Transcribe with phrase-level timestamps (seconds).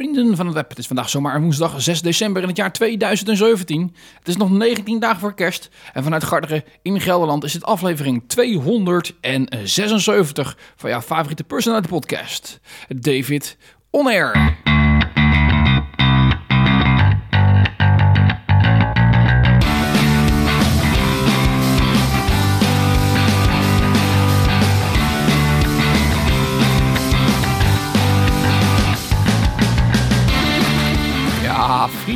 [0.00, 3.94] Vrienden van het web, het is vandaag zomaar woensdag 6 december in het jaar 2017.
[4.18, 8.22] Het is nog 19 dagen voor kerst en vanuit Garderen in Gelderland is het aflevering
[8.26, 13.56] 276 van jouw favoriete personality podcast, David
[13.90, 14.58] On Air.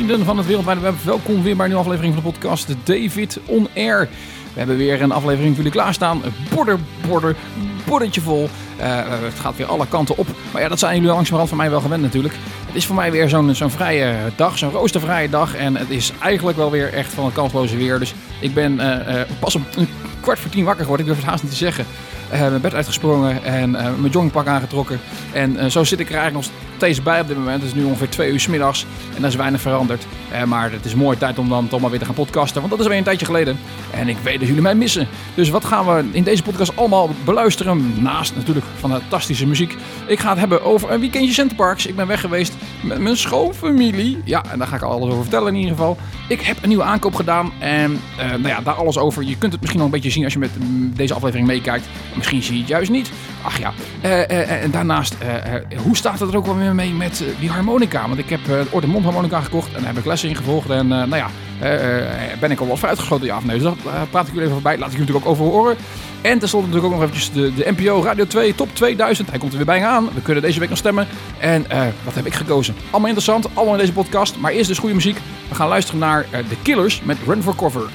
[0.05, 3.67] Van het wereldwijde web, welkom weer bij een nieuwe aflevering van de podcast David On
[3.75, 3.99] Air.
[4.53, 6.21] We hebben weer een aflevering voor jullie klaarstaan.
[6.53, 7.35] Border, border,
[7.85, 8.49] bordertje vol.
[8.77, 10.27] Eh, het gaat weer alle kanten op.
[10.51, 12.33] Maar ja, dat zijn jullie langzamerhand van mij wel gewend natuurlijk.
[12.65, 15.55] Het is voor mij weer zo'n zo'n vrije dag, zo'n roostervrije dag.
[15.55, 17.99] En het is eigenlijk wel weer echt van het kansloze weer.
[17.99, 19.87] Dus ik ben eh, eh, pas om een
[20.19, 21.05] kwart voor tien wakker geworden.
[21.05, 21.85] Ik durf het haast niet te zeggen.
[22.35, 24.99] Uh, mijn bed uitgesprongen en uh, mijn joggingpak aangetrokken.
[25.33, 27.61] En uh, zo zit ik er eigenlijk nog steeds bij op dit moment.
[27.61, 28.85] Het is nu ongeveer twee uur s middags
[29.15, 30.07] en er is weinig veranderd.
[30.45, 32.81] maar het is mooi tijd om dan toch maar weer te gaan podcasten, want dat
[32.81, 33.57] is weer een tijdje geleden.
[33.91, 35.07] En ik weet dat jullie mij missen.
[35.33, 38.01] Dus wat gaan we in deze podcast allemaal beluisteren?
[38.01, 39.75] Naast natuurlijk fantastische muziek.
[40.07, 41.85] Ik ga het hebben over een weekendje Centerparks.
[41.85, 44.21] Ik ben weg geweest met mijn schoonfamilie.
[44.25, 45.97] Ja, en daar ga ik alles over vertellen in ieder geval.
[46.27, 49.23] Ik heb een nieuwe aankoop gedaan en nou ja, daar alles over.
[49.23, 50.51] Je kunt het misschien nog een beetje zien als je met
[50.95, 51.87] deze aflevering meekijkt.
[52.15, 53.11] Misschien zie je het juist niet.
[53.45, 53.73] Ach ja.
[54.03, 57.49] Uh, uh, en daarnaast, uh, hoe staat het er ook wel weer mee met die
[57.49, 58.07] harmonica?
[58.07, 60.35] Want ik heb uh, Oor de Mond harmonica gekocht en daar heb ik lessen in
[60.35, 60.69] gevolgd.
[60.69, 61.27] En nou ja,
[62.39, 63.25] ben ik al wel vooruitgeschoten?
[63.25, 63.59] Ja of nee?
[63.59, 63.71] Dus
[64.09, 64.77] praat ik jullie even voorbij.
[64.77, 65.77] Laat ik jullie natuurlijk ook over horen.
[66.21, 69.29] En tenslotte natuurlijk ook nog eventjes de, de NPO Radio 2 Top 2000.
[69.29, 70.09] Hij komt er weer bijna aan.
[70.13, 71.07] We kunnen deze week nog stemmen.
[71.39, 71.65] En
[72.03, 72.75] wat heb ik gekozen?
[72.83, 74.37] Allemaal interessant, allemaal in deze podcast.
[74.37, 75.17] Maar eerst dus goede muziek.
[75.49, 77.89] We gaan luisteren naar The Killers met Run for Cover.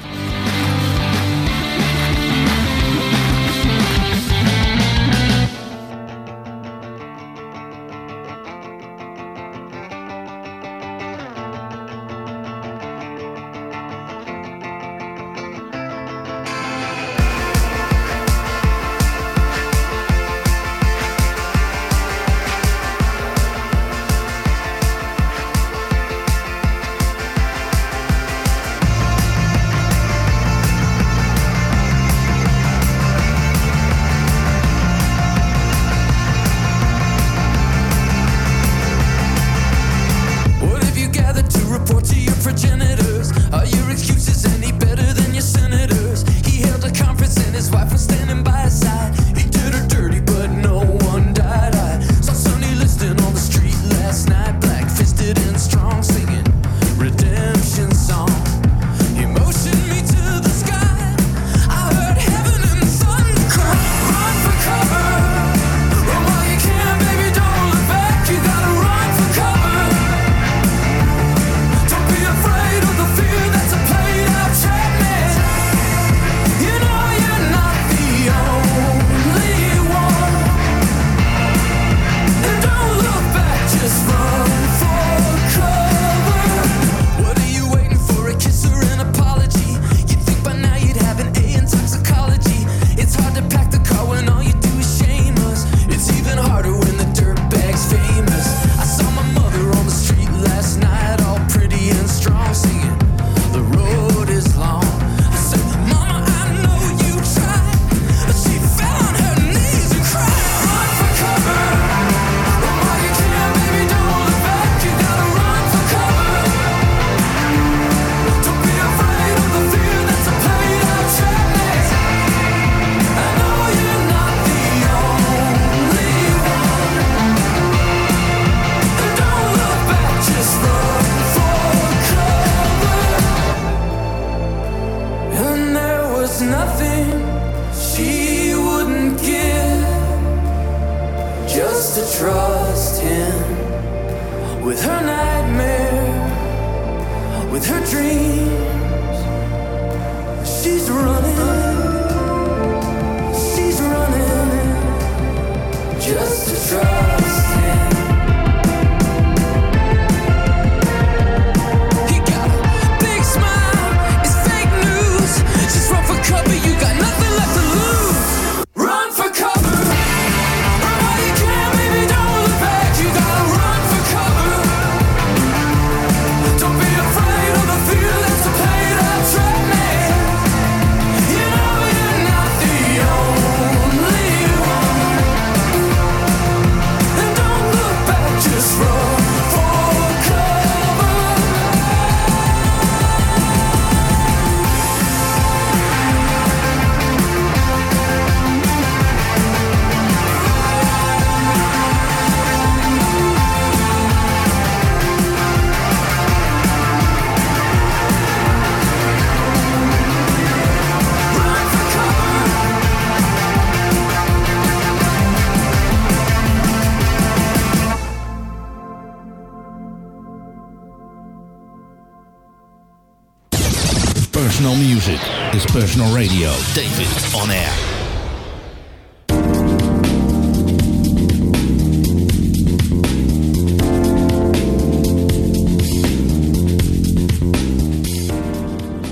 [224.51, 225.21] Personal music
[225.53, 226.49] is personal radio.
[226.75, 227.73] David on air.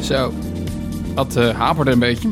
[0.02, 0.32] Zo,
[1.14, 2.29] dat uh, haperde een beetje.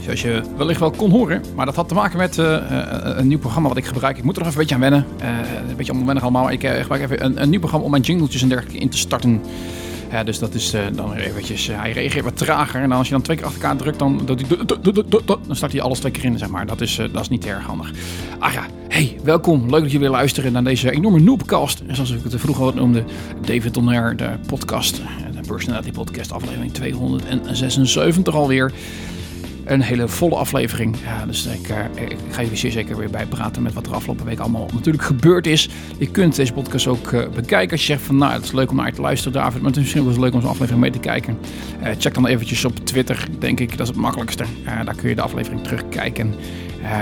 [0.00, 1.42] Zoals je wellicht wel kon horen.
[1.54, 2.58] Maar dat had te maken met uh,
[3.02, 4.18] een nieuw programma wat ik gebruik.
[4.18, 5.06] Ik moet er even een beetje aan wennen.
[5.22, 5.28] Uh,
[5.68, 6.42] een beetje onwennig allemaal.
[6.42, 8.98] Maar ik gebruik even een, een, nieuw programma om mijn jingletjes en dergelijke in te
[8.98, 9.40] starten.
[10.10, 11.66] Ja, dus dat is dan weer eventjes...
[11.66, 12.82] hij reageert wat trager.
[12.82, 14.28] En als je dan twee keer achter elkaar drukt, dan,
[15.46, 16.66] dan start hij alles twee keer in, zeg maar.
[16.66, 17.92] Dat is, dat is niet erg handig.
[18.38, 19.70] Ah ja, hey, welkom.
[19.70, 21.82] Leuk dat je weer luisteren naar deze enorme noobcast.
[21.86, 23.04] En zoals ik het vroeger al noemde,
[23.40, 24.96] David Donner, de podcast.
[25.32, 28.72] De Personality Podcast, aflevering 276 alweer
[29.70, 30.96] een hele volle aflevering.
[31.04, 34.38] Ja, dus ik, ik, ga jullie zeer zeker weer bijpraten met wat er afgelopen week
[34.38, 35.68] allemaal natuurlijk gebeurd is.
[35.98, 38.70] Je kunt deze podcast ook uh, bekijken als je zegt van nou, het is leuk
[38.70, 40.90] om naar te luisteren David, maar het is misschien wel leuk om zo'n aflevering mee
[40.90, 41.38] te kijken.
[41.82, 44.44] Uh, check dan eventjes op Twitter, denk ik, dat is het makkelijkste.
[44.64, 46.34] daar kun je de aflevering terugkijken.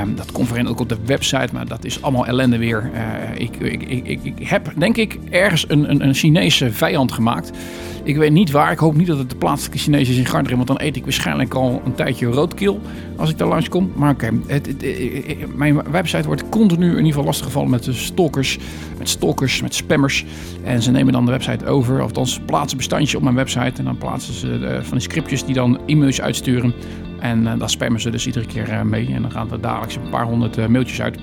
[0.02, 2.90] Um, dat komt voorheen ook op de website, maar dat is allemaal ellende weer.
[3.34, 7.50] ik, ik, ik, ik, heb, denk ik, ergens een, een, een Chinese vijand gemaakt.
[8.02, 8.72] Ik weet niet waar.
[8.72, 10.56] Ik hoop niet dat het de plaatselijke Chinees is in Garderen.
[10.56, 12.80] Want dan eet ik waarschijnlijk al een tijdje roodkeel
[13.16, 13.92] als ik daar langskom.
[13.94, 18.58] Maar oké, okay, mijn website wordt continu in ieder geval lastiggevallen met de stalkers.
[18.98, 20.24] Met stalkers, met spammers.
[20.64, 21.94] En ze nemen dan de website over.
[21.94, 23.78] Of althans plaatsen bestandje op mijn website.
[23.78, 26.74] En dan plaatsen ze van die scriptjes die dan e-mails uitsturen.
[27.18, 29.14] En uh, daar spammen ze dus iedere keer uh, mee.
[29.14, 31.18] En dan gaan er dagelijks een paar honderd uh, mailtjes uit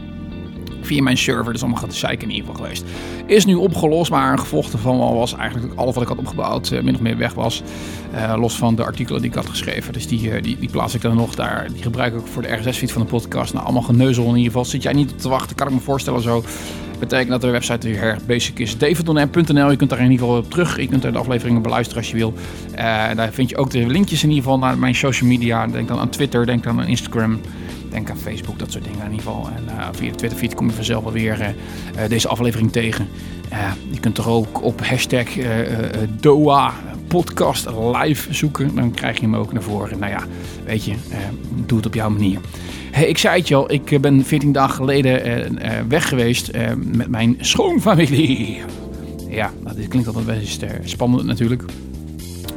[0.85, 1.51] via mijn server.
[1.51, 2.83] Dus allemaal gaat de in ieder geval geweest.
[3.25, 6.71] Is nu opgelost, maar een gevolg ervan was eigenlijk dat alles wat ik had opgebouwd
[6.71, 7.63] uh, min of meer weg was.
[8.13, 9.93] Uh, los van de artikelen die ik had geschreven.
[9.93, 11.67] Dus die, uh, die, die plaats ik dan nog daar.
[11.73, 13.53] Die gebruik ik ook voor de RSS-feed van de podcast.
[13.53, 14.65] Nou, allemaal geneuzel in ieder geval.
[14.65, 16.43] Zit jij niet op te wachten, kan ik me voorstellen zo.
[16.99, 18.77] Betekent dat de website weer erg basic is.
[18.77, 20.79] davidonm.nl, je kunt daar in ieder geval op terug.
[20.79, 22.33] Je kunt daar de afleveringen beluisteren als je wil.
[23.15, 25.67] daar vind je ook de linkjes in ieder geval naar mijn social media.
[25.67, 27.39] Denk dan aan Twitter, denk dan aan Instagram.
[27.95, 29.49] Denk aan Facebook, dat soort dingen in ieder geval.
[29.55, 33.07] En uh, via de Twitterfeed kom je vanzelf wel weer uh, deze aflevering tegen.
[33.91, 35.27] je kunt er ook op hashtag
[36.19, 36.73] DOA
[37.07, 38.75] podcast live zoeken.
[38.75, 39.99] Dan krijg je hem ook naar voren.
[39.99, 40.23] Nou ja,
[40.65, 40.93] weet je,
[41.65, 42.39] doe het op jouw manier.
[43.07, 48.61] Ik zei het je al, ik ben 14 dagen geleden weg geweest met mijn schoonfamilie.
[49.29, 51.63] Ja, dat klinkt altijd best spannend natuurlijk.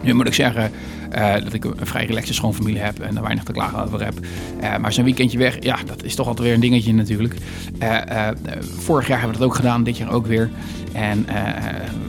[0.02, 0.70] Nu moet ik zeggen,
[1.14, 4.14] uh, dat ik een vrij relaxe schoonfamilie heb en er weinig te klagen over heb.
[4.60, 7.34] Uh, maar zo'n weekendje weg, ja, dat is toch altijd weer een dingetje natuurlijk.
[7.82, 8.28] Uh,
[8.60, 10.50] vorig jaar hebben we dat ook gedaan, dit jaar ook weer.
[10.92, 11.26] En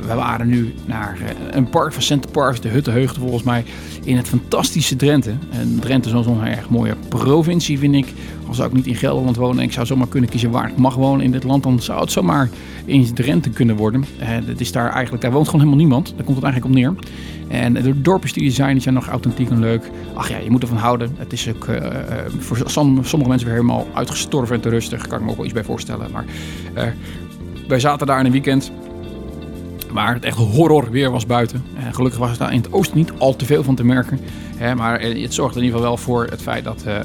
[0.01, 1.18] we waren nu naar
[1.51, 3.63] een park van Center Parks, de Huttenheugde volgens mij,
[4.04, 5.34] in het fantastische Drenthe.
[5.50, 8.13] En Drenthe is zo'n erg mooie provincie, vind ik.
[8.48, 10.78] Al zou ik niet in Gelderland wonen en ik zou zomaar kunnen kiezen waar ik
[10.78, 12.50] mag wonen in dit land, dan zou het zomaar
[12.86, 14.06] in Drenthe kunnen worden.
[14.45, 16.13] dat is daar eigenlijk, daar woont gewoon helemaal niemand.
[16.16, 16.94] Daar komt het eigenlijk op neer.
[17.50, 19.90] En de dorpjes die er zijn, nog authentiek en leuk.
[20.14, 21.16] Ach ja, je moet ervan houden.
[21.18, 21.78] Het is ook uh,
[22.40, 25.08] voor sommige mensen weer helemaal uitgestorven en te rustig.
[25.08, 26.12] Kan ik me ook wel iets bij voorstellen.
[26.12, 26.26] Maar
[26.76, 26.84] uh,
[27.68, 28.72] wij zaten daar in een weekend
[29.92, 31.64] waar het echt horror weer was buiten.
[31.76, 34.19] En gelukkig was het daar in het oosten niet al te veel van te merken.
[34.58, 37.02] Hè, maar het zorgt in ieder geval wel voor het feit dat we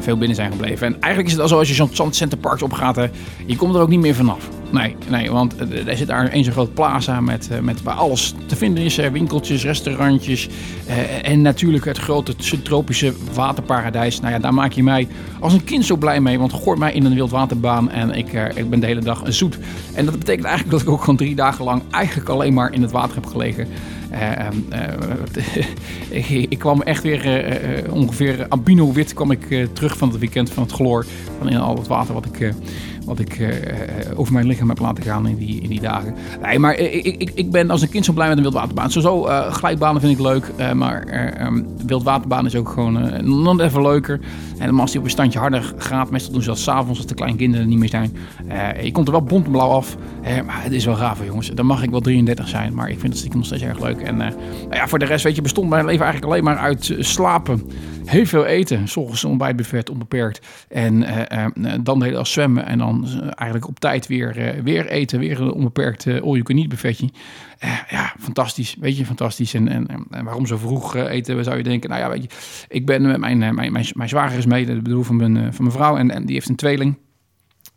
[0.00, 0.86] veel binnen zijn gebleven.
[0.86, 3.08] En eigenlijk is het al zo als je zo'n Zand Parks opgaat,
[3.46, 4.48] je komt er ook niet meer vanaf.
[4.70, 5.54] Nee, nee want
[5.86, 8.96] er zit daar een zo'n groot plaza met, met waar alles te vinden is.
[8.96, 10.48] winkeltjes, restaurantjes
[10.88, 14.20] uh, en natuurlijk het grote subtropische waterparadijs.
[14.20, 15.08] Nou ja, daar maak je mij
[15.40, 16.38] als een kind zo blij mee.
[16.38, 19.58] Want gooi mij in een wildwaterbaan en ik, uh, ik ben de hele dag zoet.
[19.94, 22.82] En dat betekent eigenlijk dat ik ook gewoon drie dagen lang eigenlijk alleen maar in
[22.82, 23.68] het water heb gelegen.
[26.08, 27.50] ik, ik kwam echt weer
[27.90, 31.06] ongeveer albino wit kwam ik terug van het weekend van het chloor.
[31.38, 32.52] Van in al het water wat ik
[33.08, 33.48] wat ik uh,
[34.14, 36.14] over mijn lichaam heb laten gaan in die, in die dagen.
[36.42, 38.90] Nee, maar ik, ik, ik ben als een kind zo blij met een wildwaterbaan.
[38.90, 40.52] Sowieso, uh, glijbanen vind ik leuk.
[40.74, 41.04] Maar
[41.46, 42.92] um, wildwaterbaan is ook gewoon
[43.24, 44.20] nog even leuker.
[44.58, 47.14] En als die op een standje harder gaat, meestal doen ze dat s'avonds als de
[47.14, 48.16] kleine kinderen niet meer zijn.
[48.82, 49.96] je komt er wel bont blauw af.
[50.46, 51.50] maar het is wel gaaf, jongens.
[51.54, 54.00] Dan mag ik wel 33 zijn, maar ik vind het stiekem nog steeds erg leuk.
[54.00, 54.32] En nou
[54.70, 57.62] ja, voor de rest, weet je, bestond mijn leven eigenlijk alleen maar uit slapen.
[58.08, 58.88] Heel veel eten.
[58.88, 60.46] Soms een ontbijtbuffet onbeperkt.
[60.68, 61.00] En
[61.82, 62.66] dan de hele dag zwemmen.
[62.66, 65.18] En dan eigenlijk op tijd weer, weer eten.
[65.18, 67.08] Weer een onbeperkt all-you-can-eat buffetje.
[67.88, 68.76] ja, fantastisch.
[68.80, 69.54] Weet je, fantastisch.
[69.54, 71.90] En, en, en waarom zo vroeg eten, zou je denken.
[71.90, 72.28] Nou ja, weet je,
[72.68, 74.66] ik ben met mijn, mijn, mijn, mijn zwager is mee.
[74.66, 75.96] Dat bedoel van mijn, van mijn vrouw.
[75.96, 76.96] En, en die heeft een tweeling.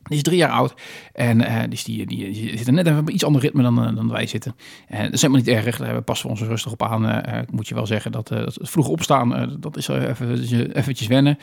[0.03, 0.74] Die is drie jaar oud.
[1.13, 4.55] En dus die, die, die zitten net even iets ander ritme dan, dan wij zitten.
[4.88, 5.77] En dat is helemaal niet erg.
[5.77, 7.05] Daar passen we ons rustig op aan.
[7.05, 11.38] Uh, moet je wel zeggen dat, dat vroeg opstaan, dat is even, eventjes wennen.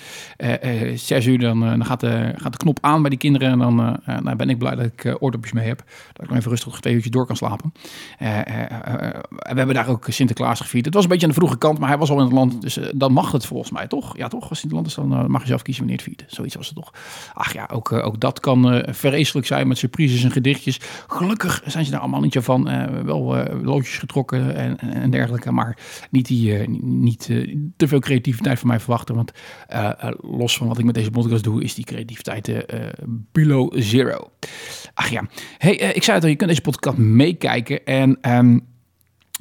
[0.95, 3.50] zes uur, dan, dan gaat, de, gaat de knop aan bij die kinderen.
[3.50, 3.75] En dan
[4.23, 5.85] nou ben ik blij dat ik oordopjes mee heb.
[6.12, 7.73] Dat ik nog even rustig twee uurtjes door kan slapen.
[8.19, 10.85] we hebben daar ook Sinterklaas gevierd.
[10.85, 12.62] Het was een beetje aan de vroege kant, maar hij was al in het land.
[12.62, 14.17] Dus dan mag het volgens mij, toch?
[14.17, 14.49] Ja, toch?
[14.49, 16.33] Als in het land is, dan mag je zelf kiezen wanneer het viert.
[16.35, 16.93] Zoiets was het toch.
[17.35, 20.81] Ach ja, ook, ook dat kan uh, vreselijk zijn met surprises en gedichtjes.
[21.07, 22.71] Gelukkig zijn ze daar allemaal niet van.
[22.71, 25.52] Uh, wel uh, loodjes getrokken en, en, dergelijke.
[25.52, 25.78] Maar
[26.11, 27.31] niet, die, niet
[27.76, 29.14] te veel creativiteit van mij verwachten.
[29.14, 29.33] Want
[30.21, 32.67] los van wat ik met deze podcast doe, is die creativiteit
[33.33, 34.31] below zero.
[34.95, 35.26] Ach ja.
[35.59, 37.85] Hey, ik zei het al, je kunt deze podcast meekijken.
[37.85, 38.19] En...
[38.31, 38.76] Um,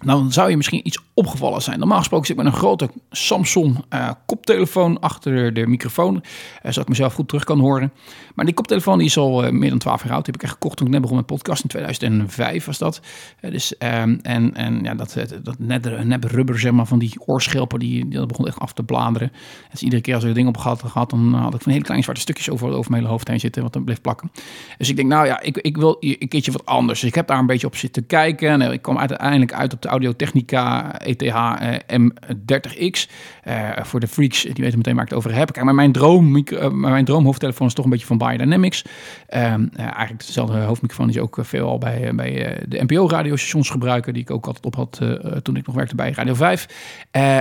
[0.04, 1.80] nou, dan zou je misschien iets opgevallen zijn.
[1.80, 6.16] Normaal gesproken zit ik met een grote Samsung uh, koptelefoon achter de microfoon.
[6.16, 6.22] Uh,
[6.62, 7.94] zodat ik mezelf goed terug kan horen.
[8.36, 10.25] Maar die koptelefoon die is al uh, meer dan 12 jaar oud.
[10.25, 11.63] Die heb ik echt gekocht toen ik net begon met podcast.
[11.63, 13.01] In 2005 was dat.
[13.42, 17.80] dus, um, en, en ja, dat, dat net, net rubber zeg maar, van die oorschelpen,
[17.80, 19.32] die, die begon echt af te bladeren.
[19.72, 21.84] Dus iedere keer als ik er ding op gehad, gehad dan had ik van hele
[21.84, 23.62] kleine zwarte stukjes over, over mijn hele hoofd heen zitten.
[23.63, 24.32] Wat dan bleef plakken.
[24.77, 27.00] Dus ik denk, nou ja, ik, ik wil een keertje wat anders.
[27.00, 28.62] Dus ik heb daar een beetje op zitten kijken.
[28.62, 31.53] En ik kwam uiteindelijk uit op de Audio Technica ETH uh,
[31.91, 33.10] M30X.
[33.48, 35.51] Uh, voor de freaks, die weten meteen waar ik het over heb.
[35.51, 38.84] Kijk, maar mijn, droom, uh, mijn droomhoofdtelefoon is toch een beetje van Biodynamics.
[39.29, 44.13] Um, eigenlijk dezelfde hoofdmicrofoon die ook veel al bij, bij de NPO-radiostations gebruiken.
[44.13, 45.01] Die ik ook altijd op had
[45.44, 46.67] toen ik nog werkte bij Radio 5.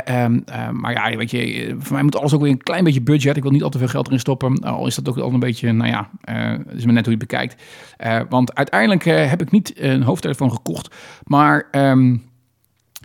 [0.09, 3.37] Um, maar ja, weet je, voor mij moet alles ook weer een klein beetje budget.
[3.37, 4.59] Ik wil niet al te veel geld erin stoppen.
[4.61, 6.11] Al is dat ook al een beetje, nou ja,
[6.75, 7.63] is maar net hoe je het bekijkt.
[8.29, 11.69] want uiteindelijk heb ik niet een hoofdtelefoon gekocht, maar...
[11.73, 12.35] Um,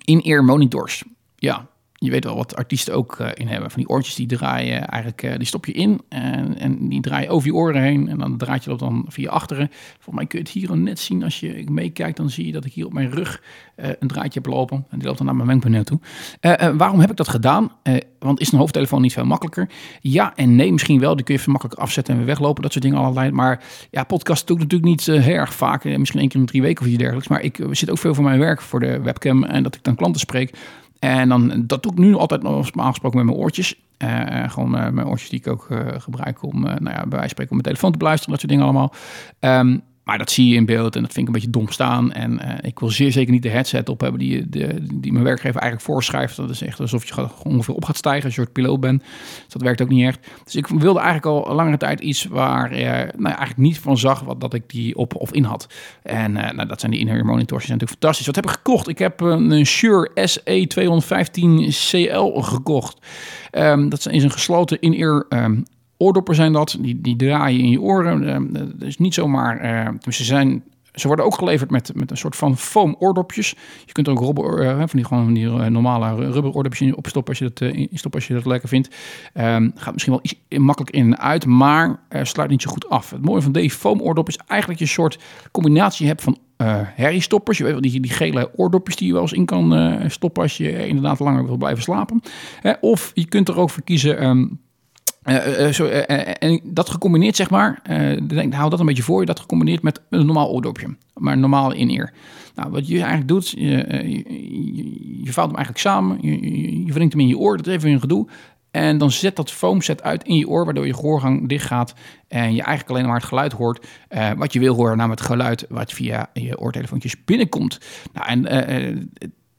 [0.05, 1.03] in-ear monitors.
[1.37, 1.67] Ja,
[2.03, 3.71] je weet wel wat artiesten ook uh, in hebben.
[3.71, 7.29] Van die oortjes die draaien eigenlijk, uh, die stop je in en, en die draaien
[7.29, 8.07] over je oren heen.
[8.07, 9.69] En dan draait je dat dan via achteren.
[9.93, 12.17] Volgens mij kun je het hier net zien als je meekijkt.
[12.17, 13.41] Dan zie je dat ik hier op mijn rug
[13.75, 14.85] uh, een draadje heb lopen.
[14.89, 15.99] En die loopt dan naar mijn wenkpaneel toe.
[16.77, 17.71] waarom heb ik dat gedaan?
[18.19, 19.69] want is een hoofdtelefoon niet veel makkelijker?
[19.99, 21.15] Ja en nee, misschien wel.
[21.15, 22.61] Die kun je even makkelijk afzetten en weer weglopen.
[22.61, 23.31] Dat soort dingen allerlei.
[23.31, 25.83] Maar ja, podcast doe ik natuurlijk niet heel erg vaak.
[25.83, 27.27] misschien één keer in drie weken of iets dergelijks.
[27.27, 29.43] Maar ik zit ook veel voor mijn werk voor de webcam.
[29.43, 30.53] En dat ik dan klanten spreek.
[31.01, 33.81] En dan, dat doe ik nu altijd nog aangesproken met mijn oortjes.
[33.97, 35.67] Uh, gewoon uh, mijn oortjes die ik ook
[35.97, 38.51] gebruik om, nou ja, bij wijze van spreken, om mijn telefoon te beluisteren, dat soort
[38.51, 38.93] dingen allemaal.
[39.39, 42.11] Um, maar dat zie je in beeld en dat vind ik een beetje dom staan.
[42.11, 45.23] En uh, ik wil zeer zeker niet de headset op hebben die, de, die mijn
[45.23, 46.35] werkgever eigenlijk voorschrijft.
[46.35, 49.01] Dat is echt alsof je ongeveer op gaat stijgen als je soort piloot bent.
[49.01, 50.27] Dus dat werkt ook niet echt.
[50.43, 54.19] Dus ik wilde eigenlijk al langere tijd iets waar uh, nou eigenlijk niet van zag
[54.19, 55.67] wat, dat ik die op of in had.
[56.03, 58.25] En uh, nou, dat zijn die in-ear monitors, die zijn natuurlijk fantastisch.
[58.25, 58.87] Wat heb ik gekocht?
[58.87, 62.97] Ik heb een Shure SE215CL gekocht.
[63.51, 65.65] Um, dat is een gesloten in-ear um,
[66.01, 66.77] oordoppen zijn dat.
[66.79, 68.23] Die, die draaien in je oren.
[68.79, 69.65] Uh, is niet zomaar...
[69.65, 70.63] Uh, ze zijn...
[70.91, 73.55] Ze worden ook geleverd met, met een soort van foam oordopjes.
[73.85, 77.39] Je kunt er ook rubber, uh, van die, gewoon die normale rubber oordopjes opstoppen als
[77.41, 78.95] je dat, instoppen als je dat lekker vindt.
[79.33, 83.09] Um, gaat misschien wel iets makkelijk in en uit, maar sluit niet zo goed af.
[83.09, 85.19] Het mooie van deze foam oordop is eigenlijk je een soort
[85.51, 87.57] combinatie hebt van uh, herriestoppers.
[87.57, 90.57] Je weet wel, die, die gele oordopjes die je wel eens in kan stoppen als
[90.57, 92.21] je inderdaad langer wil blijven slapen.
[92.81, 94.23] Of je kunt er ook voor kiezen...
[94.23, 94.59] Um,
[95.23, 97.81] uh, zo, uh, en dat gecombineerd, zeg maar,
[98.27, 101.39] denk, hou dat een beetje voor je, dat gecombineerd met een normaal oordopje, maar een
[101.39, 102.13] normale in-ear.
[102.55, 107.13] Nou, wat je eigenlijk doet, je, je, je, vouwt hem eigenlijk samen, je, je wringt
[107.13, 108.27] hem in je oor, dat is even een gedoe.
[108.71, 111.93] En dan zet dat foamset uit in je oor, waardoor je gehoorgang dicht gaat.
[112.27, 113.87] En je eigenlijk alleen maar het geluid hoort
[114.37, 117.79] wat je wil horen, namelijk het geluid wat via je oortelefoontjes binnenkomt.
[118.13, 118.45] Nou, en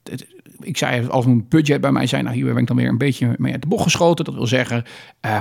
[0.02, 0.26] het,
[0.62, 2.98] ik zei, als een budget bij mij zijn, nou hier ben ik dan weer een
[2.98, 4.24] beetje mee uit de bocht geschoten.
[4.24, 4.84] Dat wil zeggen,
[5.26, 5.38] uh,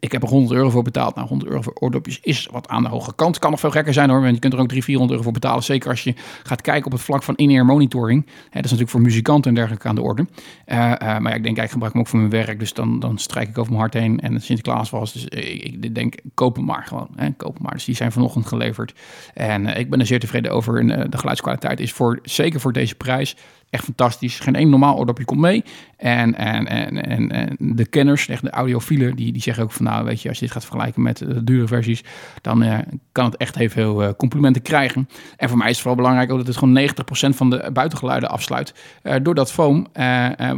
[0.00, 1.14] ik heb er 100 euro voor betaald.
[1.14, 3.38] Nou, 100 euro voor oordopjes is wat aan de hoge kant.
[3.38, 4.20] Kan nog veel gekker zijn hoor.
[4.20, 5.62] Want je kunt er ook 300, 400 euro voor betalen.
[5.62, 8.24] Zeker als je gaat kijken op het vlak van in-ear monitoring.
[8.24, 10.26] Dat is natuurlijk voor muzikanten en dergelijke aan de orde.
[10.66, 12.58] Uh, uh, maar ja, ik denk, ik gebruik hem ook voor mijn werk.
[12.58, 14.20] Dus dan, dan strijk ik over mijn hart heen.
[14.20, 15.12] En Sinterklaas was.
[15.12, 17.08] Dus ik denk, koop hem maar gewoon.
[17.16, 17.72] Hè, koop maar.
[17.72, 18.94] Dus die zijn vanochtend geleverd.
[19.34, 20.78] En ik ben er zeer tevreden over.
[20.78, 23.36] En de geluidskwaliteit is voor, zeker voor deze prijs
[23.70, 24.40] Echt fantastisch.
[24.40, 25.64] Geen één normaal oordopje komt mee.
[25.96, 30.04] En, en, en, en, de kenners, echt de audiofielen, die, die zeggen ook van nou,
[30.04, 32.04] weet je, als je dit gaat vergelijken met de dure versies,
[32.40, 32.78] dan uh,
[33.12, 35.08] kan het echt heel veel uh, complimenten krijgen.
[35.36, 36.88] En voor mij is het vooral belangrijk ook dat het gewoon
[37.32, 38.74] 90% van de buitengeluiden afsluit
[39.22, 39.86] door dat foam.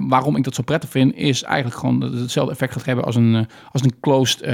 [0.09, 3.05] waarom ik dat zo prettig vind, is eigenlijk gewoon dat het hetzelfde effect gaat hebben
[3.05, 4.47] als een, als een closed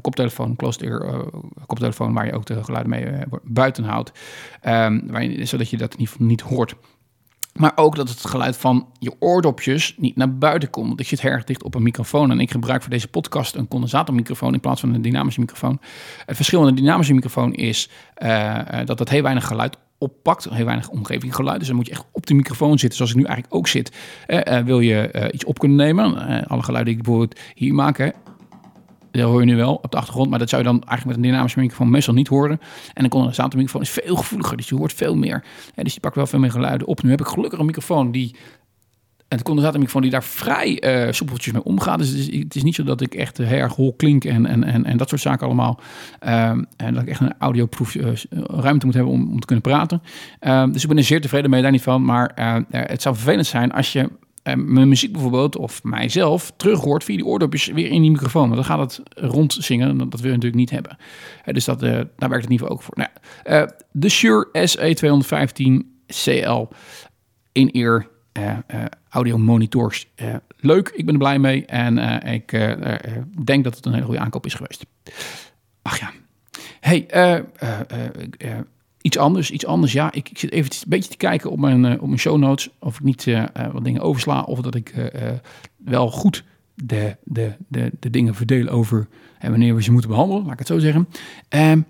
[0.00, 1.24] koptelefoon, closed ear
[1.66, 3.06] koptelefoon, waar je ook de geluiden mee
[3.42, 4.12] buiten houdt.
[4.62, 6.74] Je, zodat je dat niet, niet hoort.
[7.58, 10.86] Maar ook dat het geluid van je oordopjes niet naar buiten komt.
[10.86, 13.68] Want ik zit erg dicht op een microfoon en ik gebruik voor deze podcast een
[13.68, 15.80] condensatormicrofoon in plaats van een dynamische microfoon.
[16.26, 17.90] Het verschil met een dynamische microfoon is
[18.22, 21.58] uh, dat het heel weinig geluid oppakt, heel weinig omgevinggeluid.
[21.58, 23.96] Dus dan moet je echt op de microfoon zitten, zoals ik nu eigenlijk ook zit.
[24.26, 26.16] Uh, wil je iets op kunnen nemen?
[26.48, 28.12] alle geluiden die ik bijvoorbeeld hier maak,
[29.10, 31.16] dat hoor je nu wel op de achtergrond, maar dat zou je dan eigenlijk met
[31.16, 32.60] een dynamische microfoon meestal niet horen.
[32.94, 35.44] En een condensatormicrofoon is veel gevoeliger, dus je hoort veel meer.
[35.74, 37.02] Ja, dus die pakt wel veel meer geluiden op.
[37.02, 38.34] Nu heb ik gelukkig een microfoon die
[39.28, 41.98] en de condensatormicrofoon die daar vrij uh, soepeltjes mee omgaat.
[41.98, 44.64] Dus het is, het niet zo dat ik echt heel erg hol klink en, en,
[44.64, 45.80] en, en dat soort zaken allemaal.
[46.26, 48.08] Um, en dat ik echt een audioproef uh,
[48.42, 50.02] ruimte moet hebben om, om te kunnen praten.
[50.40, 52.04] Um, dus ik ben er zeer tevreden mee, daar niet van.
[52.04, 52.32] Maar
[52.70, 54.10] het zou vervelend zijn als je
[54.56, 58.50] mijn muziek bijvoorbeeld, of mijzelf, terug hoort via die oordopjes weer in die microfoon.
[58.50, 60.96] Dan gaat het rondzingen en dat wil je natuurlijk niet hebben.
[61.44, 62.94] dus dat, uh, daar werkt het niveau ook voor.
[62.96, 63.10] Nou,
[63.46, 66.66] uh, de Shure SE215 CL
[67.52, 68.56] in-ear uh,
[69.08, 70.06] audio monitors.
[70.56, 72.50] leuk, ik ben er blij mee en ik
[73.44, 74.86] denk dat het een hele goede aankoop is geweest.
[75.82, 76.10] Ach ja.
[76.80, 77.06] Hey,
[79.08, 79.92] iets anders, iets anders.
[79.92, 82.38] Ja, ik, ik zit even een beetje te kijken op mijn, uh, op mijn show
[82.38, 82.68] notes.
[82.78, 84.42] Of ik niet uh, wat dingen oversla.
[84.42, 85.04] Of dat ik uh,
[85.76, 90.42] wel goed de, de, de, de dingen verdeel over en wanneer we ze moeten behandelen.
[90.42, 91.08] Laat ik het zo zeggen.
[91.48, 91.84] Um,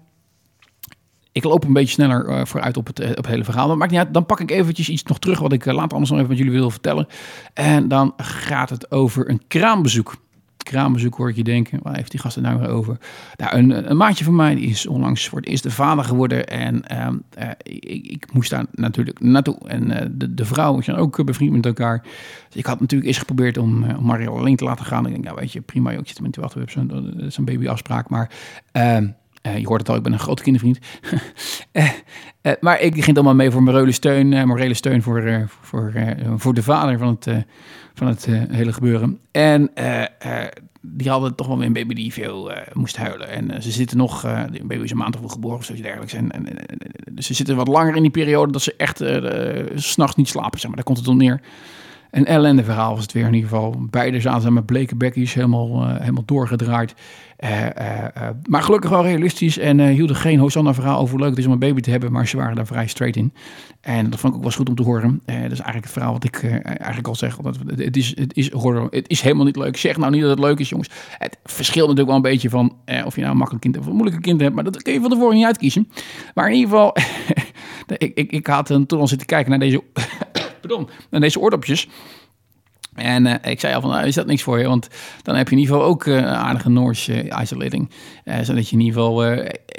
[1.32, 3.68] ik loop een beetje sneller vooruit op het, op hele verhaal.
[3.68, 4.14] Maar maakt niet uit.
[4.14, 6.52] Dan pak ik eventjes iets nog terug wat ik later anders nog even met jullie
[6.52, 7.06] wil vertellen.
[7.54, 10.16] En dan gaat het over een kraambezoek
[10.68, 11.78] kraambezoek hoor ik je denken.
[11.82, 12.98] Waar heeft die gasten nou weer over?
[13.36, 16.46] Nou, een, een maatje van mij is onlangs voor het de vader geworden.
[16.46, 17.08] En uh,
[17.38, 19.58] uh, ik, ik, moest daar natuurlijk naartoe.
[19.66, 22.02] En uh, de, de vrouw zijn ook bevriend met elkaar.
[22.46, 25.06] Dus ik had natuurlijk eerst geprobeerd om, om alleen te laten gaan.
[25.06, 26.64] Ik denk, nou weet je, prima, ik zit hem te wachten.
[26.64, 28.08] Hebben zo'n zo babyafspraak.
[28.08, 28.30] Maar...
[28.72, 29.08] Ehm,
[29.56, 30.78] je hoort het al, ik ben een grote kindervriend.
[32.60, 35.92] maar ik ging allemaal mee voor morele steun, morele steun voor, voor,
[36.36, 37.44] voor de vader van het,
[37.94, 39.18] van het hele gebeuren.
[39.30, 39.70] En
[40.90, 43.28] die hadden toch wel weer een baby die veel moest huilen.
[43.28, 46.12] En ze zitten nog, de baby is een maand of geboren of zoiets dergelijks.
[46.12, 46.46] En, en,
[47.22, 48.98] ze zitten wat langer in die periode dat ze echt
[49.74, 50.76] s s'nachts niet slapen, zeg maar.
[50.76, 51.40] Daar komt het om neer.
[52.10, 53.74] Een ellende verhaal was het weer in ieder geval.
[53.90, 56.94] Beide zaten met bleke bekjes helemaal, uh, helemaal doorgedraaid.
[57.44, 61.46] Uh, uh, maar gelukkig wel realistisch en hielden geen Hosanna-verhaal over hoe leuk het is
[61.46, 62.12] om een baby te hebben.
[62.12, 63.32] Maar ze waren daar vrij straight in.
[63.80, 65.22] En dat vond ik ook wel goed om te horen.
[65.24, 67.36] dat is eigenlijk het verhaal wat ik eigenlijk al zeg.
[67.76, 68.50] Het, is, het, is
[68.90, 69.76] het is helemaal niet leuk.
[69.76, 70.90] Zeg nou niet dat het leuk is, jongens.
[71.18, 73.92] Het verschilt natuurlijk wel een beetje van of je nou een makkelijk kind of een
[73.92, 74.54] moeilijke kind hebt.
[74.54, 75.88] Maar dat kun je van tevoren niet uitkiezen.
[76.34, 76.96] Maar in ieder geval,
[78.06, 79.82] ik, ik, ik had toen al zitten kijken naar deze
[80.60, 81.88] pardon, naar deze oordopjes.
[82.94, 84.68] En uh, ik zei al van, nou, is dat niks voor je?
[84.68, 84.88] Want
[85.22, 87.90] dan heb je in ieder geval ook uh, aardige Noorse uh, isolating.
[88.42, 89.24] zodat je in ieder geval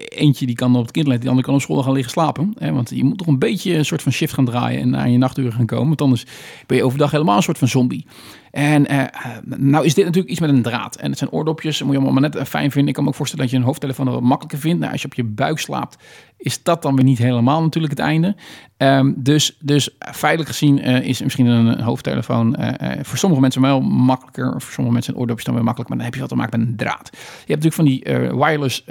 [0.09, 2.53] eentje die kan op het kind letten, die andere kan op school gaan liggen slapen.
[2.57, 2.71] Hè?
[2.71, 5.17] Want je moet toch een beetje een soort van shift gaan draaien en aan je
[5.17, 5.87] nachturen gaan komen.
[5.87, 6.25] Want anders
[6.65, 8.05] ben je overdag helemaal een soort van zombie.
[8.51, 9.03] En uh,
[9.43, 10.95] nou is dit natuurlijk iets met een draad.
[10.95, 12.87] En het zijn oordopjes, moet je allemaal maar net fijn vinden.
[12.87, 14.79] Ik kan me ook voorstellen dat je een hoofdtelefoon wat makkelijker vindt.
[14.79, 15.97] Nou, als je op je buik slaapt,
[16.37, 18.35] is dat dan weer niet helemaal natuurlijk het einde.
[18.77, 22.55] Um, dus, dus veilig gezien uh, is misschien een hoofdtelefoon
[23.01, 24.51] voor sommige mensen wel makkelijker.
[24.51, 25.89] Voor sommige mensen een oordopjes dan weer makkelijk.
[25.89, 27.09] Maar dan heb je wat te maken met een draad.
[27.45, 28.03] Je hebt natuurlijk van die
[28.39, 28.85] wireless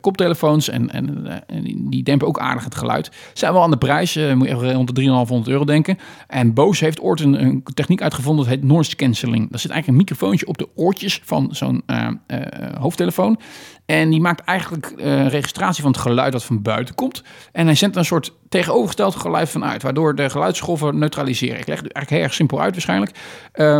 [0.00, 0.68] koptelefoons.
[0.68, 3.10] En, en, en, die dempen ook aardig het geluid.
[3.32, 4.14] Zijn wel aan de prijs.
[4.34, 5.98] moet je even rond de 3,500 euro denken.
[6.26, 8.44] En Bose heeft ooit een, een techniek uitgevonden.
[8.44, 9.50] Dat heet noise cancelling.
[9.50, 12.38] Daar zit eigenlijk een microfoontje op de oortjes van zo'n uh, uh,
[12.78, 13.40] hoofdtelefoon.
[13.86, 17.22] En die maakt eigenlijk uh, registratie van het geluid dat van buiten komt.
[17.52, 21.58] En hij zendt een soort tegenovergesteld geluid vanuit, waardoor de geluidsschoffen neutraliseren.
[21.58, 23.18] Ik leg het eigenlijk heel erg simpel uit waarschijnlijk.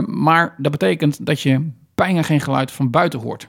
[0.06, 3.48] maar dat betekent dat je bijna geen geluid van buiten hoort.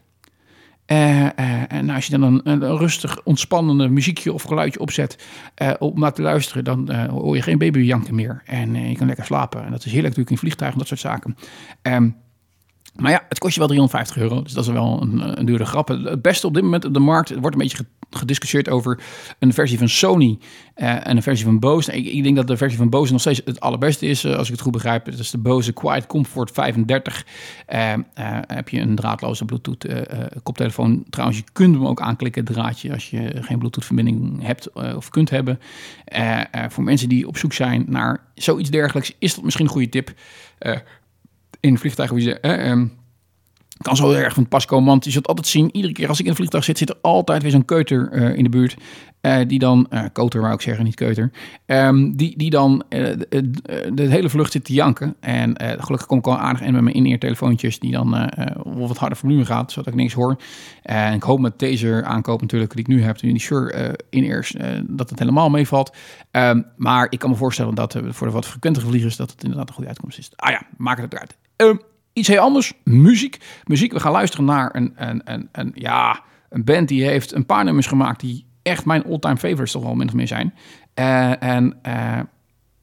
[0.88, 5.26] Uh, uh, en als je dan een, een, rustig, ontspannende muziekje of geluidje opzet
[5.62, 8.42] uh, om naar te luisteren, dan hoor je geen babyjanken meer.
[8.46, 9.66] En je kan lekker slapen.
[9.66, 11.38] En dat is heerlijk natuurlijk in vliegtuigen, dat soort zaken.
[11.82, 12.16] Um,
[12.96, 15.66] maar ja, het kost je wel 350 euro, dus dat is wel een, een dure
[15.66, 15.88] grap.
[15.88, 19.00] Het beste op dit moment op de markt, het wordt een beetje gediscussieerd over
[19.40, 20.40] een versie van Sony
[20.76, 21.92] uh, en een versie van Bose.
[21.92, 24.48] Ik, ik, denk dat de versie van Bose nog steeds het allerbeste is, uh, als
[24.48, 25.06] ik het goed begrijp.
[25.06, 27.26] Dat is de Bose Quiet Comfort 35.
[27.74, 27.94] Uh,
[28.48, 29.86] heb je een draadloze Bluetooth
[30.44, 31.06] koptelefoon.
[31.10, 35.10] Trouwens, je kunt hem ook aanklikken, het draadje, als je geen Bluetooth verbinding hebt of
[35.10, 35.60] kunt hebben.
[36.70, 40.14] voor mensen die op zoek zijn naar zoiets dergelijks, is dat misschien een goede tip
[41.66, 42.18] in vliegtuigen.
[42.18, 42.92] Wie ze, um,
[43.78, 46.24] kan zo erg van pas komen, want je zult altijd zien, iedere keer als ik
[46.26, 48.76] in een vliegtuig zit, zit er altijd weer zo'n keuter uh, in de buurt.
[49.22, 51.32] eh, die dan, uh, Koter wou ik zeggen, niet Keuter,
[51.66, 55.16] um, die, die dan de, hele vlucht zit te janken.
[55.20, 58.32] En gelukkig kom ik al aardig in met mijn in-ear telefoontjes die dan
[58.64, 60.42] wat harder volume gaat, zodat ik niks hoor.
[60.82, 65.10] en ik hoop met deze aankoop natuurlijk, die ik nu heb, die Shure in-ears, dat
[65.10, 65.96] het helemaal meevalt.
[66.32, 69.68] Um, maar ik kan me voorstellen dat voor de wat frequentere vliegers dat het inderdaad
[69.68, 70.32] een goede uitkomst is.
[70.36, 71.36] Ah ja, maak het eruit.
[71.58, 71.80] Um,
[72.14, 73.38] iets heel anders, muziek.
[73.64, 77.46] Muziek, we gaan luisteren naar een, een, een, een, ja, een band die heeft een
[77.46, 80.54] paar nummers gemaakt die echt mijn all-time favorites toch wel min of meer zijn.
[81.00, 82.20] Uh, en uh,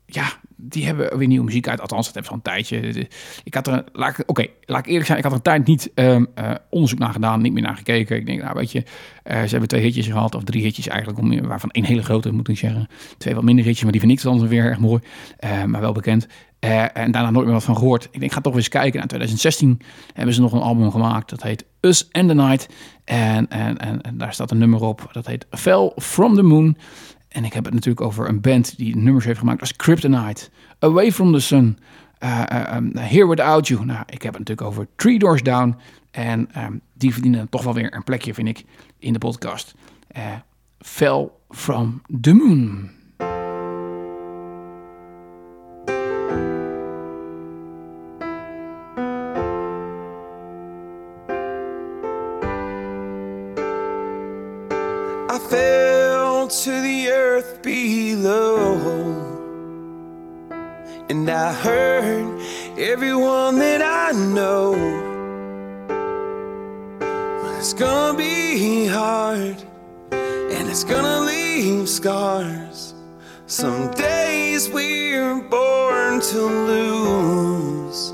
[0.06, 1.80] ja, die hebben weer nieuwe muziek uit.
[1.80, 3.08] Althans, dat heeft zo'n tijdje.
[3.44, 5.90] Ik had er, oké, okay, laat ik eerlijk zijn, ik had er een tijd niet
[5.94, 8.16] um, uh, onderzoek naar gedaan, niet meer naar gekeken.
[8.16, 8.84] Ik denk, nou weet je,
[9.24, 12.58] ze hebben twee hitjes gehad, of drie hitjes eigenlijk, waarvan één hele grote, moet ik
[12.58, 12.88] zeggen.
[13.18, 15.00] Twee wat minder hitjes, maar die vind ik dan weer erg mooi,
[15.66, 16.26] maar wel bekend.
[16.64, 18.04] Uh, en daarna nooit meer wat van gehoord.
[18.04, 19.00] Ik denk, ik ga toch eens kijken.
[19.00, 19.80] In 2016
[20.12, 21.30] hebben ze nog een album gemaakt.
[21.30, 22.68] Dat heet Us and the Night.
[23.04, 25.08] En, en, en, daar staat een nummer op.
[25.12, 26.76] Dat heet Fell from the Moon.
[27.28, 30.48] En ik heb het natuurlijk over een band die nummers heeft gemaakt als Kryptonite.
[30.78, 31.78] Away from the Sun.
[32.20, 33.84] Uh, uh, um, Here Without You.
[33.84, 35.76] Nou, ik heb het natuurlijk over Three Doors Down.
[36.10, 38.64] En um, die verdienen toch wel weer een plekje, vind ik,
[38.98, 39.74] in de podcast.
[40.78, 42.90] Fell from the Moon.
[64.34, 64.74] Know.
[67.58, 69.56] It's gonna be hard,
[70.10, 72.94] and it's gonna leave scars.
[73.46, 76.40] Some days we're born to
[76.70, 78.12] lose.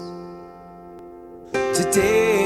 [1.74, 2.37] Today.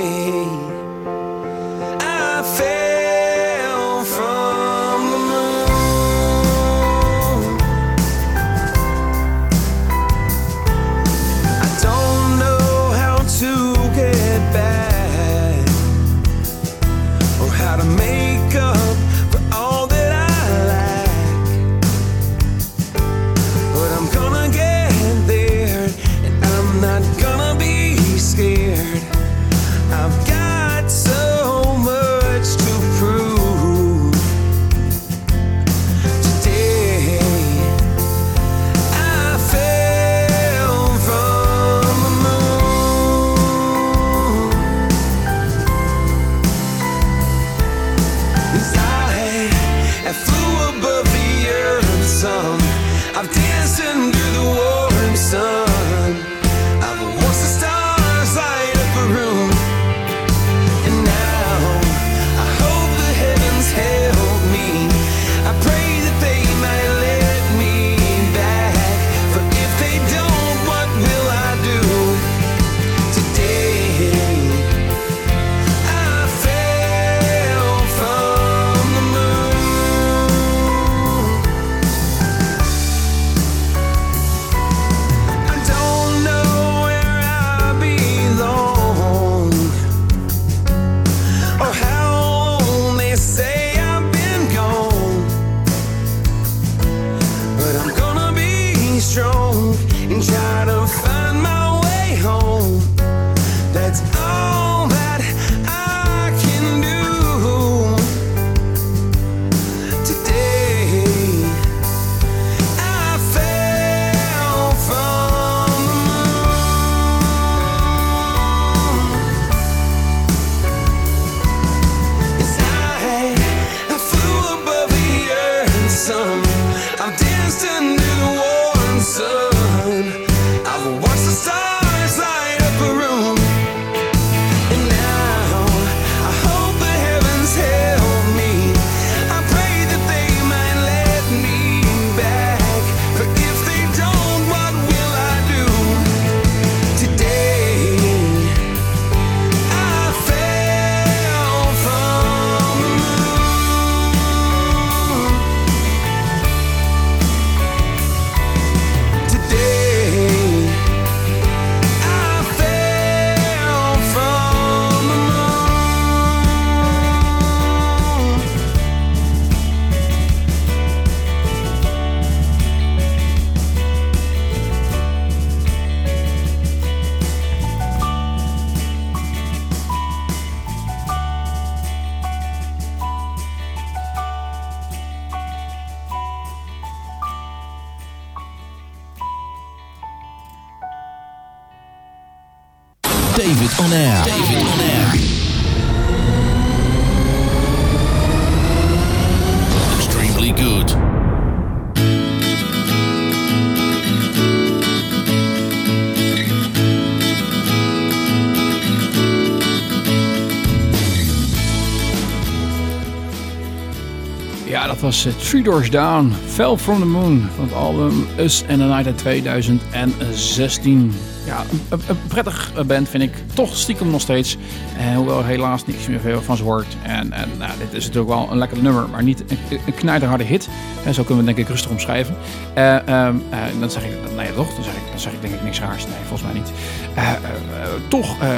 [215.26, 219.06] Eh, Three Doors Down, Fell From The Moon van het album Us and the Night
[219.06, 221.12] uit 2016.
[221.46, 224.56] Ja, een, prettig band vind ik, toch stiekem nog steeds.
[224.98, 226.96] Eh, hoewel helaas niks meer veel van ze hoort.
[227.02, 230.44] En, en nou, dit is natuurlijk wel een lekker nummer, maar niet een, een knijterharde
[230.44, 230.68] hit.
[231.04, 232.36] En zo kunnen we het denk ik rustig omschrijven.
[232.74, 235.54] Eh, ehm, eh, dan zeg ik, nee toch, dan zeg ik, dan zeg ik denk
[235.54, 236.06] ik niks raars.
[236.06, 236.72] Nee, volgens mij niet.
[237.14, 238.48] Eh, eh, eh, toch eh,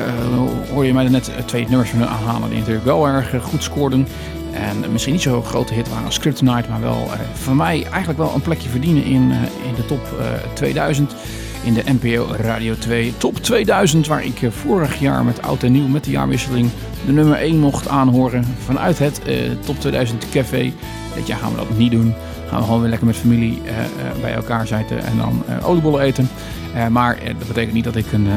[0.72, 4.06] hoor je mij net twee nummers van aanhalen die natuurlijk wel erg eh, goed scoorden.
[4.54, 8.18] En misschien niet zo'n grote hit waren als Kryptonite, maar wel eh, voor mij eigenlijk
[8.18, 11.14] wel een plekje verdienen in, eh, in de top eh, 2000.
[11.64, 15.72] In de NPO Radio 2 Top 2000, waar ik eh, vorig jaar met oud en
[15.72, 16.70] nieuw, met de jaarwisseling,
[17.06, 20.72] de nummer 1 mocht aanhoren vanuit het eh, Top 2000 Café.
[21.14, 22.14] Dit jaar gaan we dat niet doen.
[22.48, 23.86] Gaan we gewoon weer lekker met familie eh, eh,
[24.20, 26.28] bij elkaar zitten en dan eh, oliebollen eten.
[26.74, 28.34] Eh, maar eh, dat betekent niet dat ik een, eh,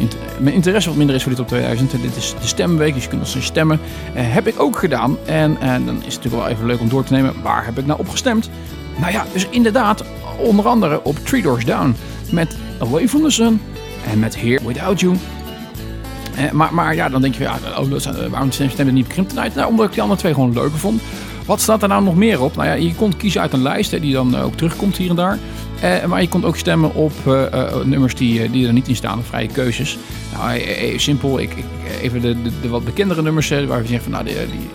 [0.00, 1.90] een, mijn interesse wat minder is voor die top 2000.
[1.90, 3.80] dit is de stemweek, dus je kunt als je stemmen.
[4.12, 5.16] Heb ik ook gedaan.
[5.26, 7.34] En dan is het natuurlijk wel even leuk om door te nemen.
[7.42, 8.50] Waar heb ik nou op gestemd?
[8.98, 10.04] Nou ja, dus inderdaad,
[10.38, 11.96] onder andere op Three Doors Down.
[12.30, 13.60] Met Away from the Sun
[14.10, 15.16] en met Here Without You.
[16.36, 19.56] Eh, maar, maar ja, dan denk je, ja, oh, waarom stemmen niet op Kryptonite?
[19.56, 21.02] Nou, omdat ik die andere twee gewoon leuker vond.
[21.46, 22.56] Wat staat er nou nog meer op?
[22.56, 25.10] Nou ja, je kon kiezen uit een lijst hè, die dan eh, ook terugkomt hier
[25.10, 25.38] en daar.
[25.80, 28.96] Eh, maar je kon ook stemmen op eh, eh, nummers die, die er niet in
[28.96, 29.98] staan, vrije keuzes.
[30.32, 31.64] Nou, eh, eh, simpel, ik, ik,
[32.02, 34.68] even de, de, wat bekendere nummers waar we zeggen van, nou, die, die,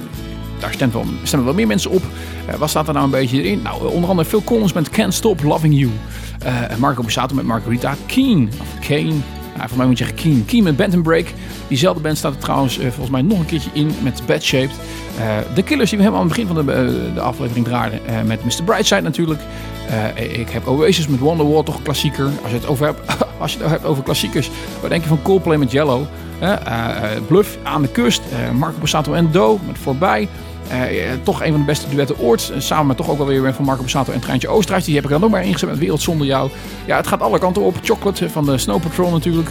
[0.59, 2.01] daar wel, stemmen wel meer mensen op.
[2.45, 3.61] Eh, wat staat er nou een beetje in?
[3.61, 5.91] Nou, onder andere Phil Collins met Can't Stop Loving You.
[6.39, 7.95] Eh, Marco Borsato met Margarita.
[8.05, 9.15] Keen, of Kane.
[9.57, 11.25] Nou, voor mij moet je zeggen met Band and Break.
[11.67, 14.75] Diezelfde band staat er trouwens eh, volgens mij nog een keertje in met Bad Shaped.
[15.19, 17.99] Eh, de Killers die we helemaal aan het begin van de, eh, de aflevering draaiden.
[18.25, 18.63] met Mr.
[18.65, 19.41] Brightside natuurlijk.
[20.15, 22.25] Ik heb Oasis met Wonderwall, toch klassieker.
[22.25, 22.99] Als je het over hebt,
[23.39, 24.49] als je het hebt over klassiekers.
[24.81, 26.05] Wat denk je van Coldplay met Yellow?
[27.27, 28.21] Bluff aan de kust.
[28.53, 30.27] Marco Borsato en Do met Voorbij.
[30.69, 32.51] Eh, eh, toch een van de beste duetten ooit.
[32.57, 34.85] Samen met toch ook wel weer van Marco Borsato en Treintje Oosterhuis.
[34.85, 36.49] Die heb ik dan ook maar ingezet met Wereld Zonder Jou.
[36.85, 37.75] Ja, het gaat alle kanten op.
[37.83, 39.49] Chocolate eh, van de Snow Patrol natuurlijk.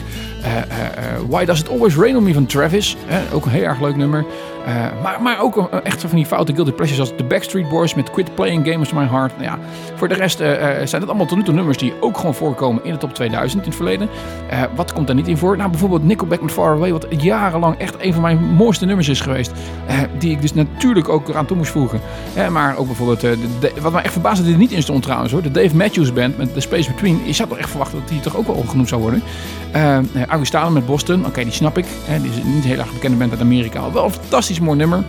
[1.28, 2.96] Why Does It Always Rain On Me van Travis.
[3.32, 4.24] Ook een heel erg leuk nummer.
[4.66, 7.94] Eh, maar, maar ook een- echt van die foute guilty pleasures als de Backstreet Boys
[7.94, 9.32] met Quit Playing Games My Heart.
[9.38, 9.58] Nou ja,
[9.94, 12.34] voor de rest eh, eh, zijn het allemaal tot nu toe nummers die ook gewoon
[12.34, 14.08] voorkomen in de top 2000 in het verleden.
[14.50, 15.56] Eh, wat komt daar niet in voor?
[15.56, 19.20] Nou, bijvoorbeeld Nickelback met Far Away, wat jarenlang echt een van mijn mooiste nummers is
[19.20, 19.52] geweest.
[19.86, 22.00] Eh, die ik dus natuurlijk ook eraan toe moest voegen.
[22.34, 23.30] Eh, maar ook bijvoorbeeld, eh,
[23.80, 25.42] wat mij echt verbaasde dat er niet in stond trouwens hoor.
[25.42, 27.20] De Dave Matthews Band met The Space Between.
[27.24, 29.22] Je zou toch echt verwachten dat die toch ook wel opgenoemd zou worden.
[29.72, 31.84] Eh uh, Augustana met Boston, oké, die snap ik.
[32.08, 33.90] Eh, die is niet heel erg bekende band uit Amerika.
[33.92, 34.12] Wel een
[34.56, 35.04] fantastisch mooi nummer.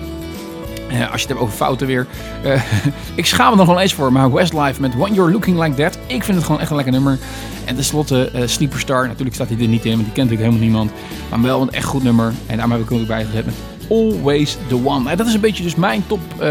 [0.89, 2.07] Eh, als je het hebt over fouten weer.
[2.43, 2.61] Eh,
[3.15, 4.11] ik schaam me nog wel eens voor.
[4.11, 5.97] Maar Westlife met When You're Looking Like That.
[6.07, 7.19] Ik vind het gewoon echt een lekker nummer.
[7.65, 9.07] En tenslotte uh, Sleeperstar.
[9.07, 9.91] Natuurlijk staat hij er niet in.
[9.91, 10.91] Want die kent natuurlijk helemaal niemand.
[11.29, 12.33] Maar wel een echt goed nummer.
[12.45, 13.55] En daarom heb ik hem ook bijgezet met
[13.89, 15.03] Always The One.
[15.03, 16.49] Nou, dat is een beetje dus mijn top uh,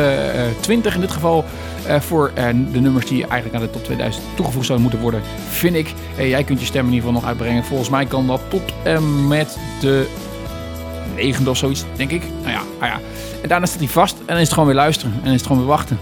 [0.60, 1.44] 20 in dit geval.
[2.00, 2.30] Voor
[2.72, 5.22] de nummers die eigenlijk aan de top 2000 toegevoegd zouden moeten worden.
[5.48, 5.94] Vind ik.
[6.16, 7.64] Jij kunt je stem in ieder geval nog uitbrengen.
[7.64, 10.08] Volgens mij kan dat tot en met de
[11.16, 12.22] negende of zoiets, denk ik.
[12.40, 13.00] Nou ja, nou ja.
[13.42, 15.12] En daarna staat hij vast en dan is het gewoon weer luisteren.
[15.12, 15.98] En dan is het gewoon weer wachten.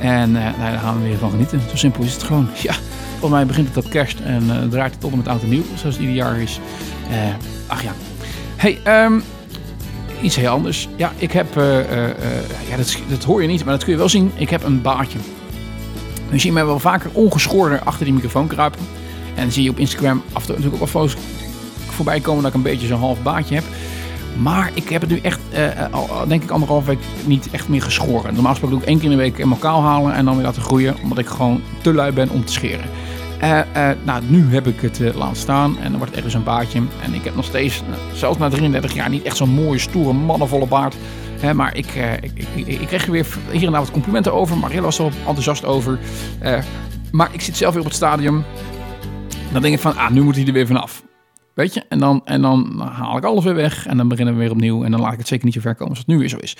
[0.00, 1.60] En uh, nou, daar gaan we weer van genieten.
[1.70, 2.48] Zo simpel is het gewoon.
[2.62, 2.74] Ja,
[3.10, 5.48] volgens mij begint het op kerst en uh, draait het tot en met oud en
[5.48, 6.60] nieuw, zoals het ieder jaar is.
[7.10, 7.16] Uh,
[7.66, 7.92] ach ja.
[8.56, 9.22] Hey, um,
[10.22, 10.88] iets heel anders.
[10.96, 11.54] Ja, ik heb,
[12.68, 14.32] ja, dat, dat, hoor je niet, maar dat kun je wel zien.
[14.34, 15.18] Ik heb een baardje.
[16.30, 18.80] Je ziet mij wel vaker ongeschoren achter die microfoon kruipen.
[19.34, 21.16] En dan zie je op Instagram af en toe natuurlijk ook wel foto's
[21.94, 23.64] voorbij komen dat ik een beetje zo'n half baardje heb.
[24.42, 27.82] Maar ik heb het nu echt, uh, al, denk ik, anderhalf week niet echt meer
[27.82, 28.34] geschoren.
[28.34, 30.44] Normaal gesproken doe ik één keer in de week helemaal kaal halen en dan weer
[30.44, 30.96] laten groeien.
[31.02, 32.84] Omdat ik gewoon te lui ben om te scheren.
[33.42, 33.60] Uh,
[34.04, 36.82] nou, nu heb ik het laten staan en dan wordt het echt zo'n baardje.
[37.02, 37.82] En ik heb nog steeds,
[38.14, 40.96] zelfs na 33 jaar, niet echt zo'n mooie, stoere, mannenvolle baard.
[41.54, 41.86] Maar ik,
[42.20, 44.56] ik, ik, ik, weer hier en daar wat complimenten over.
[44.56, 45.98] Marielle was er enthousiast over.
[47.12, 48.44] maar ik zit zelf weer op het stadium.
[49.52, 51.02] Dan denk ik van, ah, nu moet hij er weer vanaf.
[51.54, 51.82] Weet je?
[51.88, 53.86] En dan, en dan haal ik alles weer weg.
[53.86, 54.84] En dan beginnen we weer opnieuw.
[54.84, 56.36] En dan laat ik het zeker niet zo ver komen als het nu weer zo
[56.36, 56.56] is.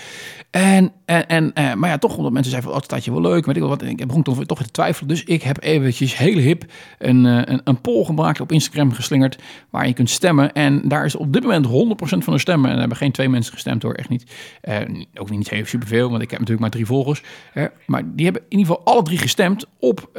[0.51, 3.21] En, en, en uh, maar ja, toch omdat mensen zeiden van, oh, dat je wel
[3.21, 3.47] leuk.
[3.47, 3.83] Weet ik wel wat.
[3.83, 5.09] Ik begon toch, toch te twijfelen.
[5.09, 6.65] Dus ik heb eventjes heel hip
[6.99, 9.39] een, uh, een, een poll gemaakt op Instagram geslingerd.
[9.71, 10.53] Waar je kunt stemmen.
[10.53, 11.71] En daar is op dit moment 100%
[12.19, 12.69] van de stemmen.
[12.69, 13.95] En er hebben geen twee mensen gestemd hoor.
[13.95, 14.33] Echt niet.
[14.63, 14.79] Uh,
[15.15, 16.11] ook niet heel superveel.
[16.11, 17.23] Want ik heb natuurlijk maar drie volgers.
[17.87, 20.11] maar die hebben in ieder geval alle drie gestemd op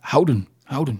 [0.00, 0.46] houden.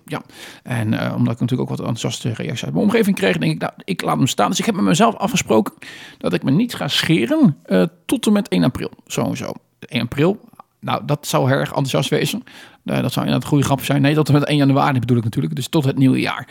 [0.04, 0.22] Ja.
[0.62, 3.60] En eh, omdat ik natuurlijk ook wat enthousiaste reacties uit mijn omgeving kreeg, denk ik,
[3.60, 4.50] nou, ik laat hem staan.
[4.50, 5.74] Dus ik heb met mezelf afgesproken
[6.18, 8.90] dat ik me niet ga scheren uh, tot en met 1 april.
[9.06, 9.52] Sowieso.
[9.78, 10.40] 1 april,
[10.80, 12.42] nou, dat zou erg enthousiast wezen.
[12.84, 14.02] Uh, dat zou inderdaad een goede grap zijn.
[14.02, 15.54] Nee, tot en met 1 januari bedoel ik natuurlijk.
[15.54, 16.48] Dus tot het nieuwe jaar.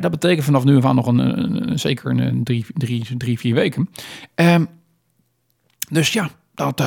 [0.00, 3.88] Dat betekent vanaf nu aan nog een, zeker een, drie, drie, drie, vier weken.
[4.36, 4.56] Uh,
[5.90, 6.84] dus ja, dat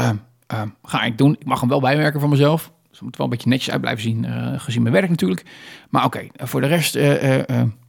[0.84, 1.36] ga ik doen.
[1.39, 2.72] Ik mag hem wel bijwerken van mezelf.
[3.02, 4.26] Het moet wel een beetje netjes uit blijven zien,
[4.60, 5.46] gezien mijn werk natuurlijk.
[5.90, 6.98] Maar oké, okay, voor de rest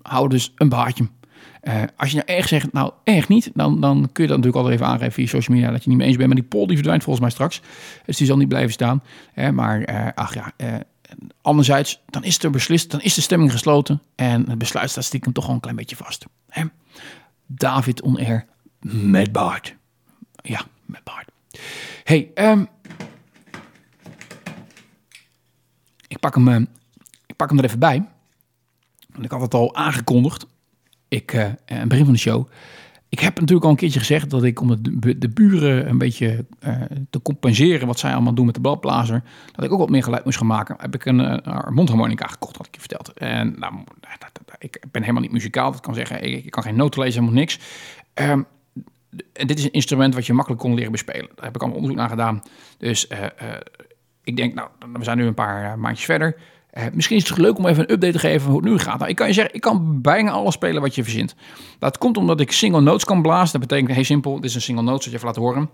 [0.03, 1.09] hou dus een baardje.
[1.97, 4.75] Als je nou echt zegt, nou echt niet, dan, dan kun je dat natuurlijk altijd
[4.75, 6.29] even aangeven via social media dat je niet mee eens bent.
[6.29, 7.61] Maar die poll die verdwijnt volgens mij straks.
[8.07, 9.03] Dus die zal niet blijven staan.
[9.53, 10.53] Maar ach ja,
[11.43, 14.03] anderzijds, dan is er beslist, dan is de stemming gesloten.
[14.15, 16.27] En het besluit staat stiekem toch gewoon een klein beetje vast.
[16.49, 16.65] Hè?
[17.47, 18.47] David on air
[18.81, 19.77] met Bart.
[20.43, 21.31] Ja, met Bart.
[22.05, 22.69] Hey, um,
[26.13, 26.69] ik, pak hem,
[27.27, 28.09] ik pak hem er even bij.
[29.13, 30.47] Want ik had het al aangekondigd
[31.09, 32.49] ik, aan het begin van de show.
[33.09, 36.45] Ik heb natuurlijk al een keertje gezegd dat ik om de, de buren een beetje
[37.11, 39.23] te compenseren wat zij allemaal doen met de balblazer,
[39.53, 40.77] dat ik ook wat meer geluid moest gaan maken.
[40.79, 43.13] Heb ik een, uh, mondharmonica gekocht, had ik je verteld.
[43.13, 43.75] En nou,
[44.59, 46.23] ik ben helemaal niet muzikaal, dat kan zeggen.
[46.23, 47.59] Ik, kan geen noten lezen, helemaal niks.
[48.15, 48.47] Um,
[49.33, 51.29] en dit is een instrument wat je makkelijk kon leren bespelen.
[51.35, 52.43] Daar heb ik allemaal onderzoek naar gedaan.
[52.79, 53.09] Dus
[54.25, 56.37] ik denk, nou, we zijn nu een paar maandjes verder.
[56.79, 58.99] Uh, misschien is het leuk om even een update te geven hoe het nu gaat.
[58.99, 61.35] Nou, ik kan je zeggen, ik kan bijna alles spelen wat je verzint.
[61.79, 63.61] Dat komt omdat ik single notes kan blazen.
[63.61, 65.71] Dat betekent heel simpel, dit is een single note, zoals je even laten horen.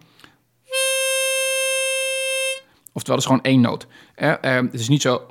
[2.93, 3.87] Oftewel, het is gewoon één noot.
[4.17, 5.23] Uh, het is niet zo...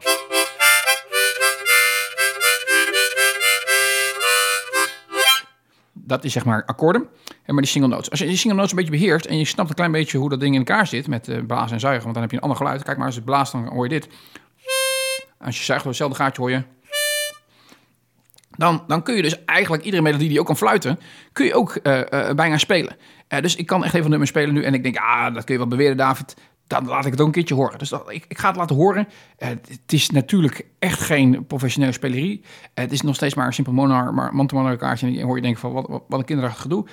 [6.08, 7.08] Dat is zeg maar akkoorden.
[7.44, 8.10] En maar die single notes.
[8.10, 10.30] Als je die single notes een beetje beheerst en je snapt een klein beetje hoe
[10.30, 12.44] dat ding in elkaar zit met uh, blazen en zuigen, want dan heb je een
[12.44, 12.84] ander geluid.
[12.84, 14.08] Kijk maar, als het blaast, dan hoor je dit.
[15.40, 16.64] Als je zuigt hetzelfde gaatje hoor je.
[18.58, 21.00] Dan, dan kun je dus eigenlijk iedere melodie die ook kan fluiten,
[21.34, 22.96] kun je ook uh, uh, bijna spelen.
[23.42, 24.64] Dus ik kan echt even nummer spelen nu.
[24.64, 26.36] En ik denk, ah, dat kun je wel beweren, David.
[26.68, 27.80] Dan laat ik het ook een keertje horen.
[27.80, 29.08] Dus dat, ik, ik, ga het laten horen.
[29.38, 32.44] het is natuurlijk echt geen professionele spelerie.
[32.74, 35.08] het is nog steeds maar een simpel monar, maar kaartje.
[35.08, 36.88] En dan hoor je denken van, wat, wat, wat een kinderachtig gedoe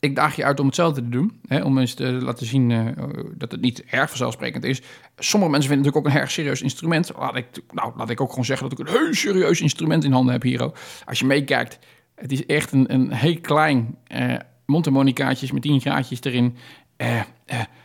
[0.00, 1.40] ik daag je uit om hetzelfde te doen.
[1.46, 2.86] Hè, om eens te laten zien uh,
[3.34, 4.82] dat het niet erg vanzelfsprekend is.
[5.16, 7.12] Sommige mensen vinden het natuurlijk ook een erg serieus instrument.
[7.18, 10.12] Laat ik, nou, laat ik ook gewoon zeggen dat ik een heel serieus instrument in
[10.12, 10.72] handen heb hier.
[11.04, 11.78] Als je meekijkt,
[12.14, 14.34] het is echt een, een heel klein uh,
[14.66, 16.56] met 10 graadjes erin.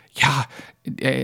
[0.10, 0.48] Ja,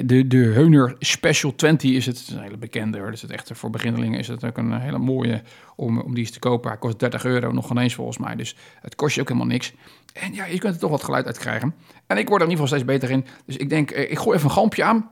[0.06, 2.28] de, de Heuner Special 20 is het.
[2.32, 3.12] een hele bekende hoor.
[3.12, 5.41] Dus het echt voor beginnelingen is het ook een hele mooie
[5.76, 6.69] om, om die eens te kopen.
[6.69, 8.36] Hij kost 30 euro, nog ineens volgens mij.
[8.36, 9.74] Dus het kost je ook helemaal niks.
[10.13, 11.76] En ja, je kunt er toch wat geluid uit krijgen.
[12.08, 13.26] En ik word er in ieder geval steeds beter in.
[13.45, 15.10] Dus ik denk, ik gooi even een gampje aan.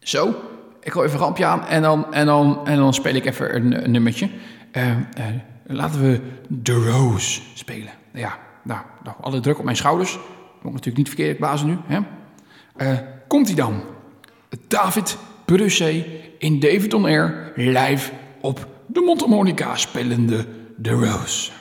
[0.00, 0.34] Zo.
[0.80, 3.56] Ik gooi even een gampje aan en dan, en dan, en dan speel ik even
[3.56, 4.30] een, een nummertje.
[4.72, 4.96] Uh,
[5.66, 6.20] laten we
[6.62, 7.92] The Rose spelen.
[8.12, 10.18] Ja, nou, nou, alle druk op mijn schouders.
[10.62, 11.78] Moet natuurlijk niet verkeerd blazen nu.
[11.86, 12.00] Hè?
[13.28, 13.82] Komt hij dan?
[14.68, 16.04] David Brussé
[16.38, 18.10] in David On Air live
[18.40, 20.46] op de mondharmonica spelende
[20.82, 21.57] The Rose.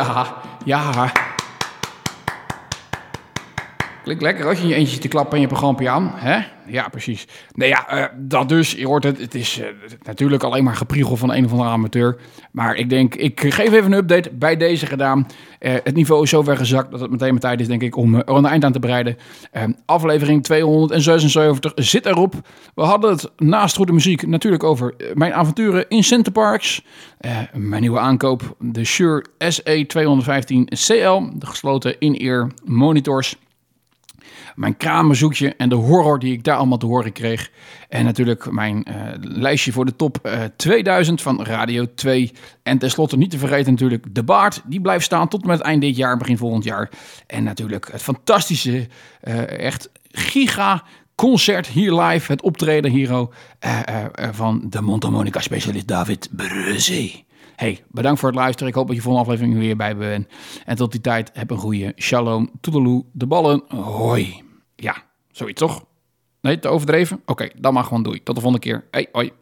[0.00, 0.32] Ja,
[0.64, 1.29] ja.
[4.10, 6.12] Klinkt lekker als je je eentje te klappen en je programma aan.
[6.14, 6.38] Hè?
[6.66, 7.26] Ja, precies.
[7.54, 8.72] Nee, ja, uh, dat dus.
[8.72, 9.18] Je hoort het.
[9.20, 9.66] Het is uh,
[10.02, 12.16] natuurlijk alleen maar gepriegel van een of andere amateur.
[12.50, 15.26] Maar ik denk, ik geef even een update bij deze gedaan.
[15.60, 18.14] Uh, het niveau is zover gezakt dat het meteen mijn tijd is, denk ik, om
[18.14, 19.16] er een eind aan te bereiden.
[19.84, 22.34] aflevering 276 zit erop.
[22.74, 26.84] We hadden het naast goede muziek natuurlijk over mijn avonturen in Centerparks.
[27.52, 31.38] mijn nieuwe aankoop, de Shure SE215CL.
[31.38, 33.36] De gesloten in-ear monitors
[34.60, 37.50] mijn kramenzoekje en de horror die ik daar allemaal te horen kreeg.
[37.88, 42.32] En natuurlijk mijn eh, lijstje voor de top eh, 2000 van Radio 2.
[42.62, 44.62] En tenslotte niet te vergeten natuurlijk De Baard.
[44.64, 46.90] Die blijft staan tot met met eind dit jaar, begin volgend jaar.
[47.26, 48.88] En natuurlijk het fantastische,
[49.20, 50.84] eh, echt giga
[51.14, 52.32] concert hier live.
[52.32, 53.32] Het optreden hero
[54.32, 57.24] van de Montamonica specialist David Bruzzi.
[57.56, 58.68] Hey, bedankt voor het luisteren.
[58.68, 60.26] Ik hoop dat je volgende aflevering weer bij bent.
[60.64, 64.48] En tot die tijd, heb een goede shalom, toedeloe, de ballen, hoi.
[64.80, 64.96] Ja,
[65.30, 65.84] zoiets toch?
[66.40, 67.16] Nee, te overdreven?
[67.16, 68.22] Oké, okay, dan maar gewoon doei.
[68.22, 68.84] Tot de volgende keer.
[68.90, 69.32] Hey, hoi.